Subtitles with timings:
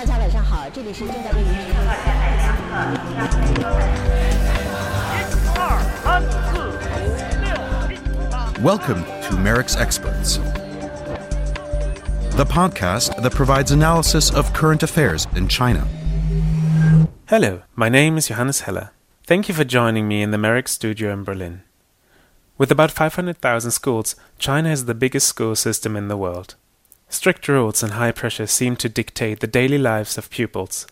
[0.00, 1.90] 大家晚上好，这里是正在为您直播的
[8.62, 10.38] 《Welcome to MERICS Experts,
[12.34, 15.86] the podcast that provides analysis of current affairs in China.
[17.26, 18.92] Hello, my name is Johannes Heller.
[19.26, 21.60] Thank you for joining me in the Merrick studio in Berlin.
[22.56, 26.56] With about 500,000 schools, China has the biggest school system in the world.
[27.12, 30.86] Strict rules and high pressure seem to dictate the daily lives of pupils.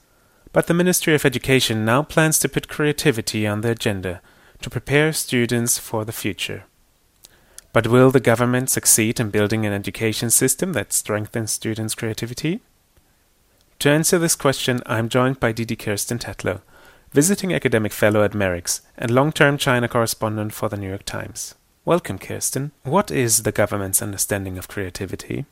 [0.52, 4.20] But the Ministry of Education now plans to put creativity on the agenda
[4.60, 6.64] to prepare students for the future.
[7.72, 12.62] But will the government succeed in building an education system that strengthens students' creativity?
[13.78, 16.62] To answer this question, I'm joined by Didi Kirsten Tatlow,
[17.12, 21.54] visiting academic fellow at MERICS and long term China correspondent for the New York Times.
[21.84, 22.72] Welcome, Kirsten.
[22.82, 25.46] What is the government's understanding of creativity?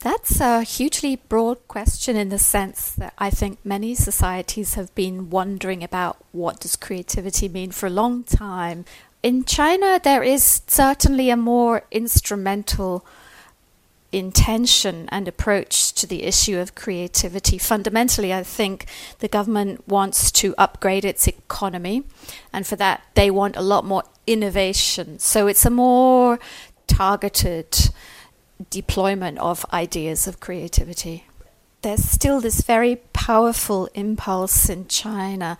[0.00, 5.28] That's a hugely broad question in the sense that I think many societies have been
[5.28, 8.84] wondering about what does creativity mean for a long time.
[9.24, 13.04] In China, there is certainly a more instrumental
[14.12, 17.58] intention and approach to the issue of creativity.
[17.58, 18.86] Fundamentally, I think
[19.18, 22.04] the government wants to upgrade its economy,
[22.52, 25.18] and for that, they want a lot more innovation.
[25.18, 26.38] So it's a more
[26.86, 27.90] targeted
[28.70, 31.24] deployment of ideas of creativity.
[31.82, 35.58] There's still this very powerful impulse in China,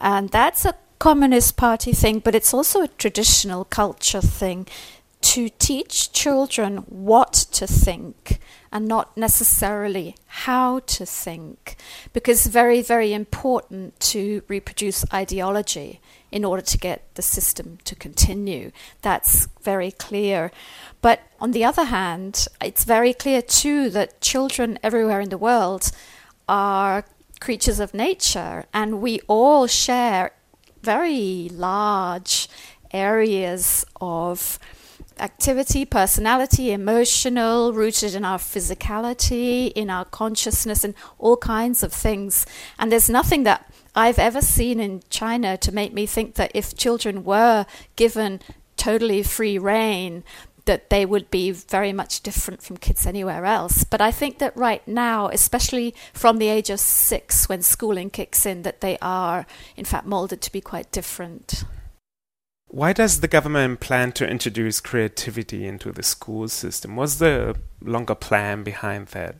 [0.00, 4.66] and that's a Communist Party thing, but it's also a traditional culture thing
[5.22, 8.40] to teach children what to think
[8.72, 11.76] and not necessarily how to think,
[12.12, 18.70] because very, very important to reproduce ideology in order to get the system to continue.
[19.02, 20.52] That's very clear.
[21.02, 25.90] But on the other hand, it's very clear too that children everywhere in the world
[26.48, 27.04] are
[27.40, 30.32] creatures of nature, and we all share
[30.82, 32.48] very large
[32.92, 34.58] areas of
[35.20, 42.46] activity, personality, emotional, rooted in our physicality, in our consciousness, and all kinds of things.
[42.78, 46.76] And there's nothing that I've ever seen in China to make me think that if
[46.76, 47.66] children were
[47.96, 48.40] given
[48.76, 50.24] totally free reign,
[50.64, 53.84] that they would be very much different from kids anywhere else.
[53.84, 58.46] But I think that right now, especially from the age of six, when schooling kicks
[58.46, 61.64] in, that they are, in fact, molded to be quite different.
[62.72, 66.96] Why does the government plan to introduce creativity into the school system?
[67.18, 69.36] There a longer plan behind that?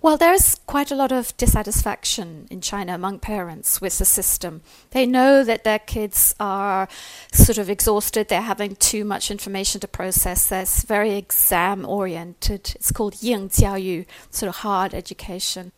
[0.00, 4.62] Well, there's quite a lot of dissatisfaction in China among parents with the system.
[4.90, 6.88] They know that their kids are
[7.32, 12.72] sort of exhausted, they're having too much information to process, they're very exam oriented.
[12.76, 15.72] It's called Ying Jiaoyu, sort of hard education.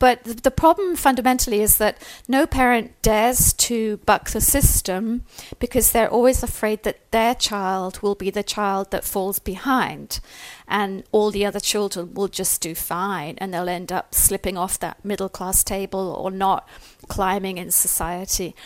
[0.00, 5.24] But the problem fundamentally is that no parent dares to buck the system
[5.58, 10.20] because they're always afraid that their child will be the child that falls behind
[10.66, 14.80] and all the other children will just do fine and they'll end up slipping off
[14.80, 16.66] that middle class table or not
[17.08, 18.56] climbing in society.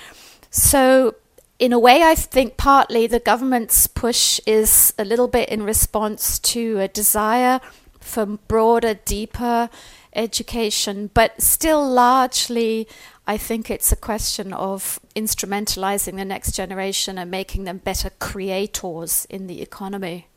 [0.50, 1.16] So,
[1.58, 6.38] in a way, I think partly the government's push is a little bit in response
[6.40, 7.60] to a desire
[7.98, 9.70] for broader, deeper
[10.14, 12.88] education, but still largely,
[13.26, 19.26] I think it's a question of instrumentalizing the next generation and making them better creators
[19.30, 20.28] in the economy.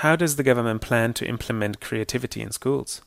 [0.00, 3.00] How does the government plan to implement creativity in schools?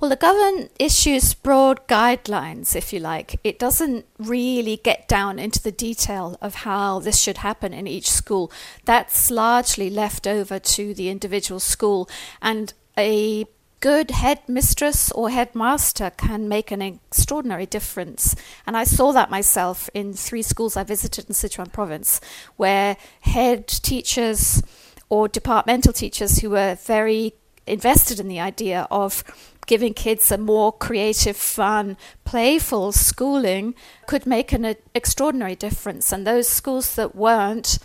[0.00, 3.38] Well, the government issues broad guidelines, if you like.
[3.44, 8.10] It doesn't really get down into the detail of how this should happen in each
[8.10, 8.50] school.
[8.86, 12.08] That's largely left over to the individual school.
[12.40, 13.44] And a
[13.84, 18.34] good headmistress or headmaster can make an extraordinary difference.
[18.66, 22.18] And I saw that myself in three schools I visited in Sichuan province,
[22.56, 24.62] where head teachers
[25.10, 27.34] or departmental teachers who were very
[27.66, 29.22] invested in the idea of
[29.66, 33.74] giving kids a more creative, fun, playful schooling
[34.06, 36.10] could make an extraordinary difference.
[36.10, 37.78] And those schools that weren't,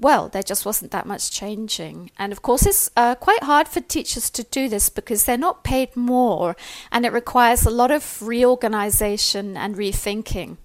[0.00, 2.10] well, there just wasn't that much changing.
[2.18, 5.64] And of course, it's uh, quite hard for teachers to do this because they're not
[5.64, 6.56] paid more
[6.90, 10.56] and it requires a lot of reorganization and rethinking.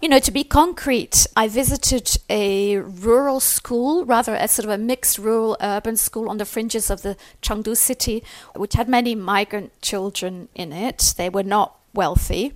[0.00, 4.78] You know, to be concrete, I visited a rural school, rather a sort of a
[4.78, 8.22] mixed rural urban school on the fringes of the Chengdu city,
[8.54, 11.14] which had many migrant children in it.
[11.16, 12.54] They were not wealthy.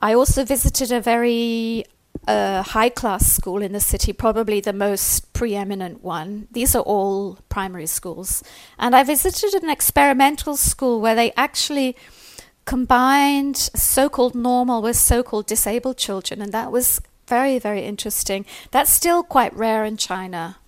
[0.00, 1.84] I also visited a very
[2.28, 6.46] a high class school in the city, probably the most preeminent one.
[6.52, 8.44] These are all primary schools.
[8.78, 11.96] And I visited an experimental school where they actually
[12.66, 18.44] combined so called normal with so called disabled children, and that was very, very interesting.
[18.72, 20.58] That's still quite rare in China.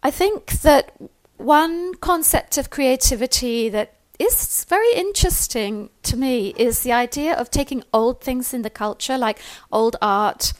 [0.00, 0.92] I think that
[1.38, 7.82] one concept of creativity that is very interesting to me is the idea of taking
[7.92, 9.38] old things in the culture, like
[9.70, 10.52] old art,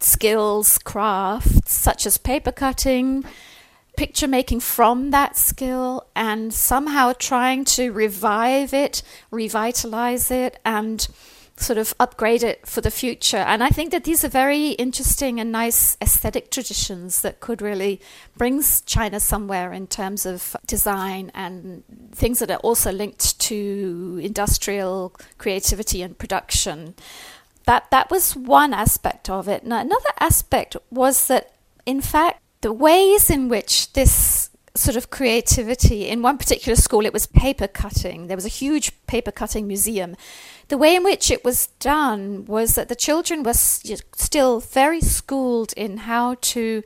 [0.00, 3.24] skills, crafts, such as paper cutting,
[3.96, 11.08] picture making from that skill, and somehow trying to revive it, revitalize it, and
[11.56, 13.36] sort of upgrade it for the future.
[13.36, 18.00] And I think that these are very interesting and nice aesthetic traditions that could really
[18.36, 25.14] bring China somewhere in terms of design and things that are also linked to industrial
[25.38, 26.94] creativity and production.
[27.64, 29.64] That that was one aspect of it.
[29.64, 31.54] Now, another aspect was that
[31.86, 36.08] in fact the ways in which this sort of creativity.
[36.08, 38.26] In one particular school, it was paper cutting.
[38.26, 40.16] There was a huge paper cutting museum.
[40.72, 45.74] The way in which it was done was that the children were still very schooled
[45.74, 46.82] in how to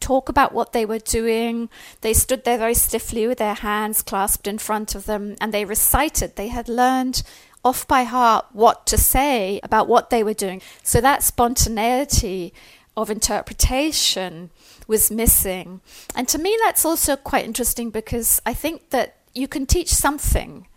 [0.00, 1.68] talk about what they were doing.
[2.00, 5.66] They stood there very stiffly with their hands clasped in front of them and they
[5.66, 6.36] recited.
[6.36, 7.22] They had learned
[7.62, 10.62] off by heart what to say about what they were doing.
[10.82, 12.54] So that spontaneity
[12.96, 14.48] of interpretation
[14.88, 15.82] was missing.
[16.14, 20.68] And to me, that's also quite interesting because I think that you can teach something,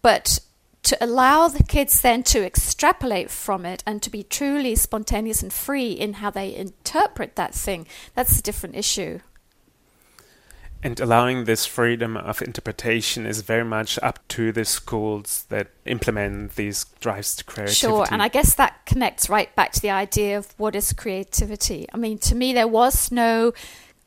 [0.00, 0.40] but
[0.86, 5.52] to allow the kids then to extrapolate from it and to be truly spontaneous and
[5.52, 9.18] free in how they interpret that thing, that's a different issue.
[10.84, 16.54] And allowing this freedom of interpretation is very much up to the schools that implement
[16.54, 17.80] these drives to creativity.
[17.80, 21.88] Sure, and I guess that connects right back to the idea of what is creativity.
[21.92, 23.52] I mean, to me, there was no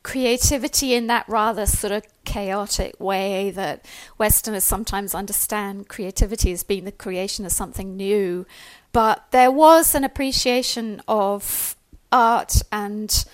[0.04, 3.84] creativity in that rather sort of chaotic way that
[4.20, 8.46] Westerners sometimes understand creativity as being the creation of something new.
[8.92, 11.76] But there was an appreciation of
[12.12, 13.26] art and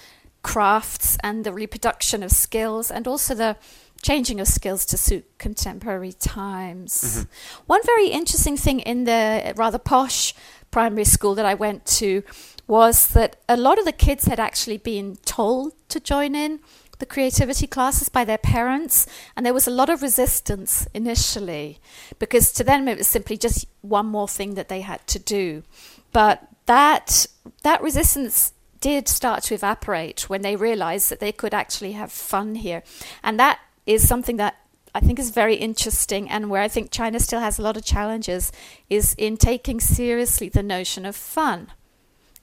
[0.43, 3.57] crafts and the reproduction of skills and also the
[4.01, 6.93] changing of skills to suit contemporary times.
[6.93, 7.63] Mm-hmm.
[7.65, 10.33] One very interesting thing in the rather posh
[10.71, 12.23] primary school that I went to
[12.67, 16.59] was that a lot of the kids had actually been told to join in
[16.99, 21.79] the creativity classes by their parents, and there was a lot of resistance initially
[22.19, 25.63] because to them it was simply just one more thing that they had to do.
[26.11, 27.27] But that
[27.63, 32.55] that resistance did start to evaporate when they realized that they could actually have fun
[32.55, 32.83] here.
[33.23, 34.55] And that is something that
[34.93, 37.83] I think is very interesting and where I think China still has a lot of
[37.83, 38.51] challenges
[38.89, 41.71] is in taking seriously the notion of fun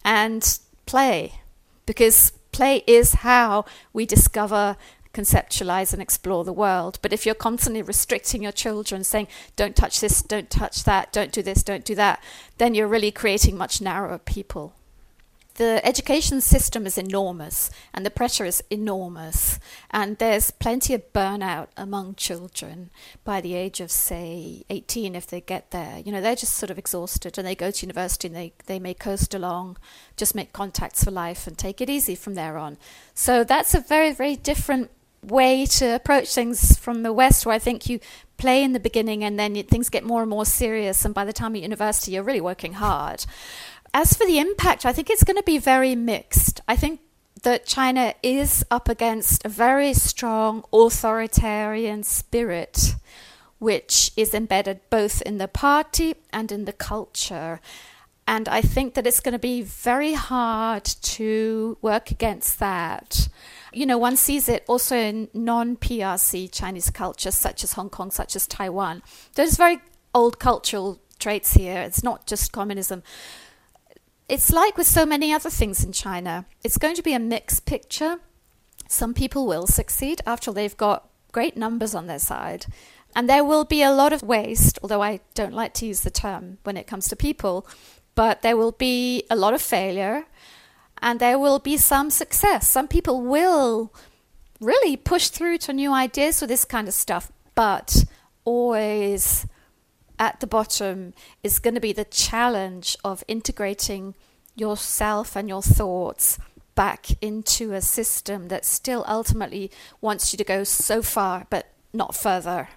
[0.05, 1.41] and play
[1.87, 4.77] because play is how we discover
[5.13, 6.99] conceptualize and explore the world.
[7.03, 11.33] But if you're constantly restricting your children, saying, don't touch this, don't touch that, don't
[11.33, 12.23] do this, don't do that,
[12.59, 14.75] then you're really creating much narrower people
[15.63, 19.61] the education system is enormous and the pressure is enormous.
[19.93, 22.91] And there's plenty of burnout among children
[23.23, 26.03] by the age of say 18 if they get there.
[26.05, 28.81] You know they're just sort of exhausted and they go to university and they, they
[28.81, 29.77] may coast along
[30.17, 32.77] just make contacts for life and take it easy from there on.
[33.15, 34.91] So that's a very very different
[35.25, 38.01] way to approach things from the west where i think you
[38.39, 41.33] play in the beginning and then things get more and more serious and by the
[41.33, 43.25] time you're at university you're really working hard
[43.95, 46.61] as for the impact, I think it's going to be very mixed.
[46.67, 47.01] I think
[47.43, 52.95] that China is up against a very strong authoritarian spirit,
[53.59, 57.61] which is embedded both in the party and in the culture.
[58.27, 63.29] And I think that it's going to be very hard to work against that.
[63.73, 68.11] You know, one sees it also in non PRC Chinese cultures, such as Hong Kong,
[68.13, 69.03] such as Taiwan.
[69.35, 69.81] There's very
[70.15, 71.81] old cultural traits here.
[71.83, 73.03] It's not just communism.
[74.29, 77.67] It's like with so many other things in China, it's going to be a mixed
[77.67, 78.21] picture.
[78.89, 82.67] Some people will succeed after they've got great numbers on their side.
[83.15, 86.11] And there will be a lot of waste, although I don't like to use the
[86.11, 87.67] term when it comes to people,
[88.15, 90.27] but there will be a lot of failure
[91.03, 92.69] and there will be some success.
[92.69, 93.93] Some people will
[94.61, 98.05] really push through to new ideas with this kind of stuff, but
[98.45, 99.47] always
[100.23, 101.13] at the bottom
[101.43, 104.15] is going to be the challenge of integrating
[104.55, 106.39] yourself and your thoughts
[106.77, 109.69] back into a system that still ultimately
[110.01, 112.69] wants you to go so far but not further.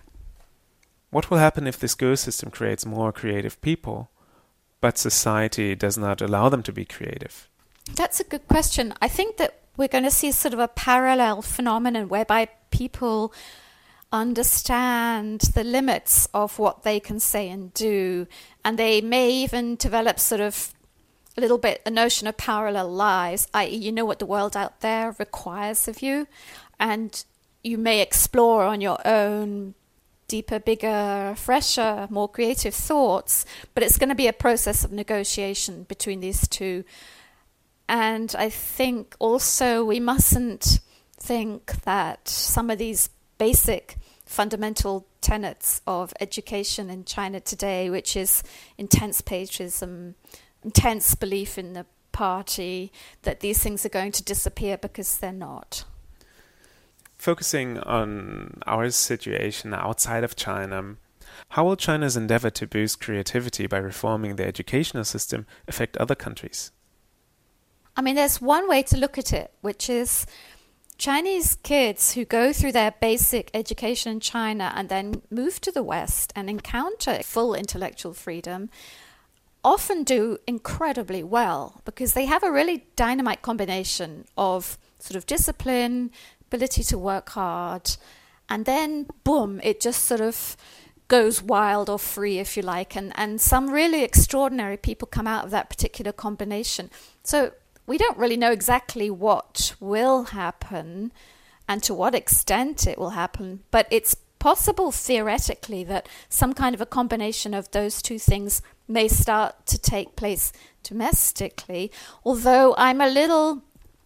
[1.11, 4.09] What will happen if the school system creates more creative people,
[4.81, 7.47] but society does not allow them to be creative?
[7.93, 8.91] That's a good question.
[9.03, 13.31] I think that we're going to see sort of a parallel phenomenon whereby people
[14.21, 18.27] understand the limits of what they can say and do.
[18.63, 20.73] And they may even develop sort of
[21.37, 24.81] a little bit a notion of parallel lives, i.e., you know what the world out
[24.81, 26.27] there requires of you,
[26.79, 27.25] and
[27.63, 29.73] you may explore on your own
[30.27, 35.83] deeper, bigger, fresher, more creative thoughts, but it's going to be a process of negotiation
[35.83, 36.83] between these two.
[37.87, 40.79] And I think also we mustn't
[41.19, 48.43] think that some of these basic fundamental tenets of education in China today, which is
[48.77, 50.15] intense patriotism,
[50.63, 52.91] intense belief in the party,
[53.23, 55.85] that these things are going to disappear because they're not.
[57.17, 60.95] Focusing on our situation outside of China,
[61.49, 66.71] how will China's endeavor to boost creativity by reforming the educational system affect other countries?
[67.97, 70.25] I mean, there's one way to look at it, which is
[70.97, 75.83] Chinese kids who go through their basic education in China and then move to the
[75.83, 78.69] West and encounter full intellectual freedom
[79.65, 86.11] often do incredibly well because they have a really dynamite combination of sort of discipline,
[86.47, 87.97] ability to work hard,
[88.47, 90.55] and then boom, it just sort of
[91.07, 95.45] goes wild or free, if you like, and, and some really extraordinary people come out
[95.45, 96.89] of that particular combination.
[97.23, 97.51] So
[97.85, 101.11] we don't really know exactly what will happen
[101.67, 106.81] and to what extent it will happen, but it's possible theoretically that some kind of
[106.81, 111.91] a combination of those two things may start to take place domestically.
[112.23, 113.63] Although I'm a little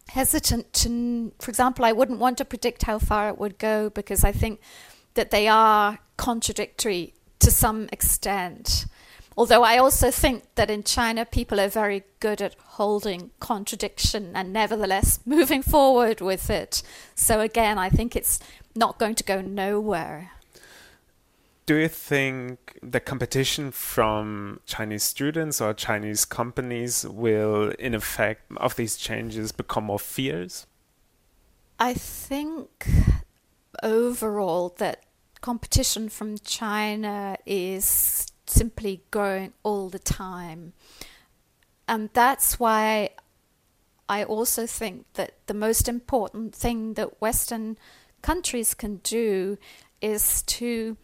[0.08, 4.24] hesitant to, for example, I wouldn't want to predict how far it would go because
[4.24, 4.60] I think
[5.14, 8.86] that they are contradictory to some extent.
[9.40, 14.52] Although I also think that in China, people are very good at holding contradiction and
[14.52, 16.82] nevertheless moving forward with it.
[17.14, 18.38] So again, I think it's
[18.74, 20.32] not going to go nowhere.
[21.64, 28.76] Do you think the competition from Chinese students or Chinese companies will, in effect, of
[28.76, 30.66] these changes become more fierce?
[31.78, 32.86] I think
[33.82, 35.02] overall that
[35.40, 40.72] competition from China is simply growing all the time.
[41.88, 43.10] And that's why
[44.08, 47.78] I also think that the most important thing that Western
[48.22, 49.58] countries can do
[50.00, 50.96] is to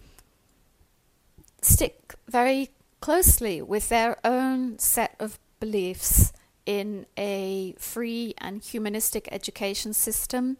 [1.62, 6.32] stick very closely with their own set of beliefs
[6.64, 10.56] in a free and humanistic education system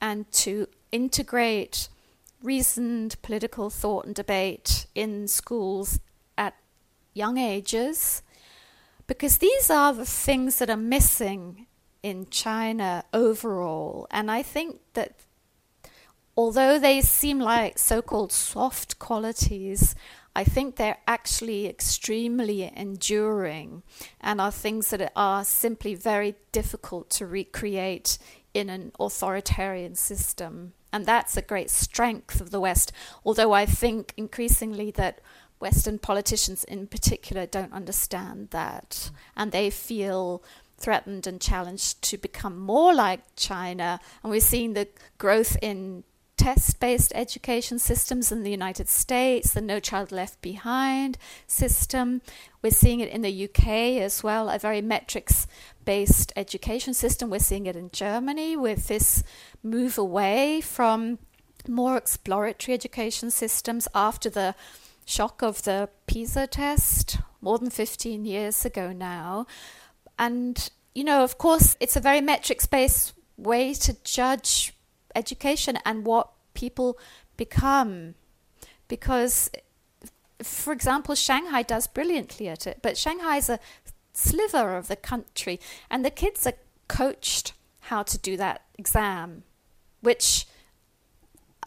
[0.00, 1.88] and to integrate
[2.42, 6.00] reasoned political thought and debate in schools
[7.18, 8.22] young ages
[9.06, 11.66] because these are the things that are missing
[12.02, 14.06] in China overall.
[14.10, 15.16] And I think that
[16.36, 19.94] although they seem like so called soft qualities,
[20.36, 23.82] I think they're actually extremely enduring
[24.20, 28.18] and are things that are simply very difficult to recreate
[28.54, 30.74] in an authoritarian system.
[30.92, 32.92] And that's a great strength of the West,
[33.24, 35.20] although I think increasingly that
[35.58, 39.10] Western politicians in particular don't understand that, mm.
[39.36, 40.42] and they feel
[40.78, 43.98] threatened and challenged to become more like China.
[44.22, 44.88] And we're seeing the
[45.18, 46.04] growth in
[46.38, 52.22] test based education systems in the United States, the No Child Left Behind system.
[52.62, 53.66] We're seeing it in the UK
[54.00, 55.46] as well, a very metrics
[55.84, 57.28] based education system.
[57.28, 59.24] We're seeing it in Germany with this
[59.62, 61.18] move away from
[61.66, 64.54] more exploratory education systems after the
[65.08, 69.46] shock of the PISA test more than 15 years ago now.
[70.18, 74.74] And, you know, of course, it's a very metrics based way to judge
[75.14, 76.98] education and what people
[77.38, 78.16] become.
[78.86, 79.50] Because,
[80.42, 83.60] for example, Shanghai does brilliantly at it, but Shanghai is a
[84.12, 86.54] sliver of the country, and the kids are
[86.86, 89.44] coached how to do that exam,
[90.00, 90.46] which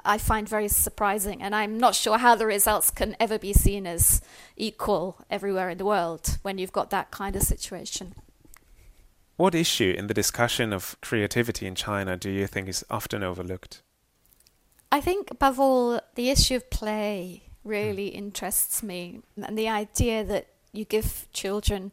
[0.04, 3.86] I find very surprising, and I'm not sure how the results can ever be seen
[3.86, 4.22] as
[4.58, 8.16] equal everywhere in the world when you've got that kind of situation.
[9.38, 13.82] What issue in the discussion of creativity in China do you think is often overlooked?
[14.92, 18.16] I think, above all, the issue of play really mm.
[18.16, 21.92] interests me, and the idea that you give children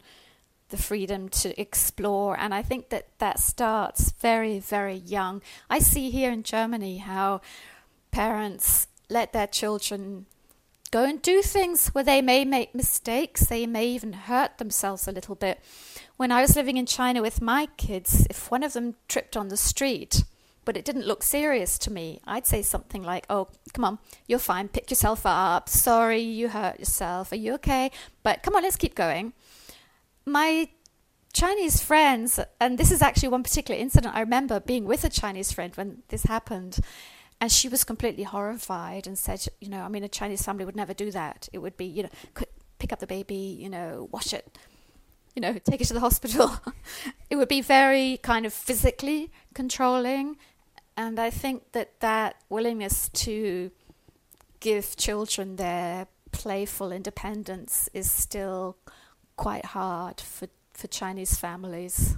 [0.69, 2.39] the freedom to explore.
[2.39, 5.41] And I think that that starts very, very young.
[5.71, 7.41] I see here in Germany how
[8.19, 10.27] parents let their children
[10.91, 15.13] go and do things where they may make mistakes, they may even hurt themselves a
[15.13, 15.61] little bit.
[16.17, 19.51] When I was living in China with my kids, if one of them tripped on
[19.51, 20.25] the street,
[20.65, 22.21] but it didn't look serious to me.
[22.27, 24.67] I'd say something like, "Oh, come on, you're fine.
[24.69, 25.69] Pick yourself up.
[25.69, 27.31] Sorry, you hurt yourself.
[27.31, 27.93] Are you okay?
[28.25, 29.33] But come on, let's keep going."
[30.27, 30.71] My
[31.33, 34.17] Chinese friends, and this is actually one particular incident.
[34.17, 36.81] I remember being with a Chinese friend when this happened,
[37.41, 40.77] and she was completely horrified and said, "You know, I mean, a Chinese family would
[40.77, 41.49] never do that.
[41.53, 42.11] It would be, you know,
[42.79, 44.59] pick up the baby, you know, wash it."
[45.39, 46.51] you know, take it to the hospital.
[47.31, 50.37] it would be very kind of physically controlling.
[50.97, 53.71] And I think that that willingness to
[54.59, 58.79] give children their playful independence is still
[59.37, 62.17] quite hard for, for Chinese families.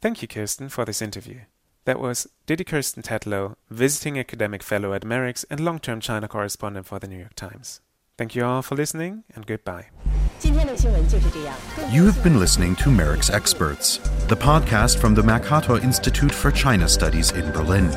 [0.00, 1.40] Thank you, Kirsten, for this interview.
[1.86, 6.84] That was Didi Kirsten Tatlow, visiting academic fellow at MERICS and long term China correspondent
[6.84, 7.80] for the New York Times.
[8.18, 9.86] Thank you all for listening and goodbye.
[10.42, 16.88] You have been listening to MERICS Experts, the podcast from the Mercator Institute for China
[16.88, 17.88] Studies in Berlin.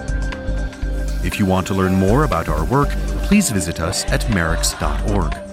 [1.25, 2.89] If you want to learn more about our work,
[3.23, 5.48] please visit us at merics.org.